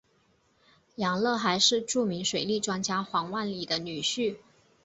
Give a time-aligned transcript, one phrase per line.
[0.95, 4.37] 杨乐还是著名水利专家黄万里的女婿。